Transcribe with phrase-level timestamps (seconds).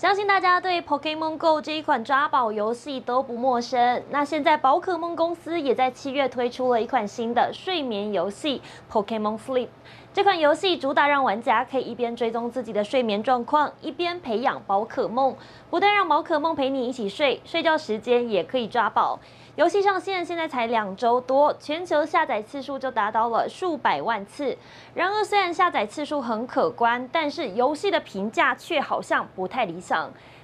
[0.00, 4.02] 相信大家对 Pokémon Go 这一款抓宝游戏都不陌生。
[4.08, 9.68] 那现在宝可梦公司也在七月推出了一款新的睡眠游戏 Pokémon Sleep。
[10.14, 15.36] 这款游戏主打让玩家可以一边追踪自己的睡眠状况，一边培养宝可梦。
[15.68, 19.18] 不但让宝可梦陪你一起睡，睡觉时间也可以抓宝。
[19.56, 24.56] 游戏上线现在才两周多，全球下载次数就达到了数百万次。
[24.94, 29.89] 然而，虽然下载次数很可观，但是游戏的评价却好像不太理想。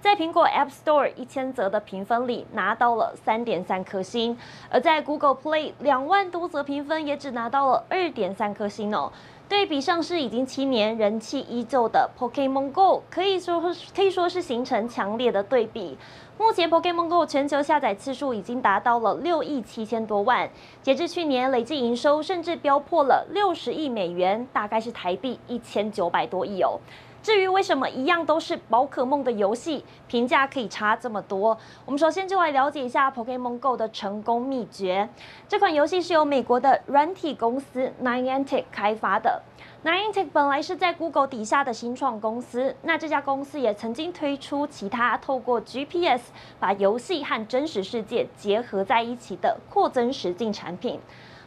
[0.00, 4.34] 在苹果 App Store 一千则的评分里，拿到了三点三颗星；
[4.70, 9.12] 而在 Google Play 两万多则评分，也只拿到了二点三颗星哦。
[9.46, 13.60] 对比上市已经七年、人气依旧的 Pokemon Go，可以说
[13.94, 15.98] 可以说是形成强烈的对比。
[16.38, 20.48] 目前 Pokemon Go 全球下载次数已经达到了六亿七千多万，
[20.82, 26.78] 截至去年累计营收甚至飙破了六十亿美元，大概是台币一千九百多亿哦。
[27.22, 31.56] 至于为什么一样都是宝可梦的游戏，评价可以差这么多？
[31.84, 35.08] 我们首先就来了解一下 Pokémon Go 的成功秘诀。
[35.46, 39.42] 这款游戏是由美国的软体公司 Niantic 开发的。
[39.84, 46.20] Niantic 本来是在 Google 底下的新创公司，那这家公司也曾经推出其他透过 GPS
[46.58, 51.00] 把游戏和真实世界结合在一起的扩增实境产品。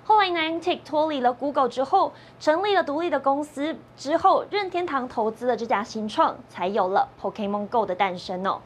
[0.06, 3.78] 后来，Niantic 脱离了 Google 之后，成立了独立的公司。
[3.96, 8.60] 之后，任天堂投资了这家新创，才有了 Pokémon Go 的诞生哦。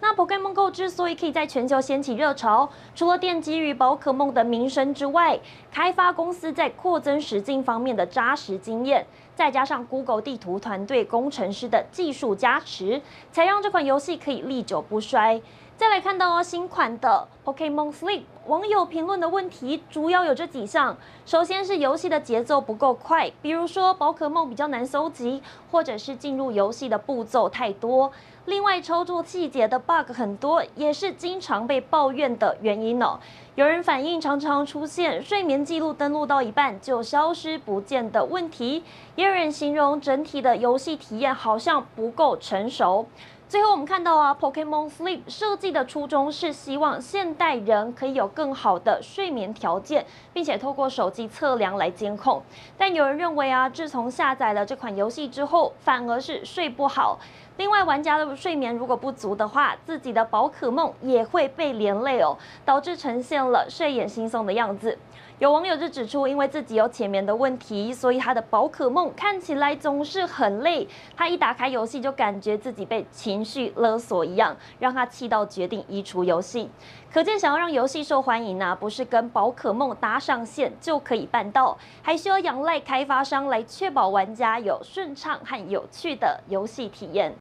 [0.00, 5.38] 那 Pokémon Go 之所以可以在全球掀起热潮，除了奠基于宝可梦的名声之外，
[5.70, 15.42] 开发公司在扩增实境方面的扎实经验，再加上 Google 地图团队工程师的技术加持，才让这款游戏可以历久不衰。
[15.78, 25.40] 再来看到哦新款的 Pokémon Sleep，网友评论的问题主要有这几项：首先是游戏的节奏不够快，比如说宝可梦比较难搜集，
[25.70, 28.10] 或者是进入游戏的步骤太多；
[28.46, 33.20] 另外操作细节的 bug 很多，也是经常被抱怨的原因哦。
[33.54, 38.82] 有人反映常常出现睡眠记录登录到一半就消失不见的问题，
[39.14, 43.06] 也有人形容整体的游戏体验好像不够成熟。
[43.48, 50.04] 最后，我们看到啊，Pokemon Sleep 设计的初衷是希望现代人可以有更好的睡眠条件，
[50.34, 52.42] 并且透过手机测量来监控。
[52.76, 57.18] 但有人认为啊，自从下载了这款游戏之后，反而是睡不好。
[57.58, 64.96] 另外，玩家的睡眠如果不足的话，自己的宝可梦也会被连累哦，导致呈现了睡眼惺忪的样子。
[65.40, 70.86] 有网友就指出，因为自己有浅眠的问题，所以他的宝可梦看起来总是很累。
[71.16, 76.70] 他一打开游戏就感觉自己被情绪勒索一样，让他气到决定移除游戏。
[77.12, 87.34] 可见，想要让游戏受欢迎呢、不是跟宝可梦搭上线就可以办到，还需要仰赖开发商来确保玩家有顺畅和有趣的游戏体验。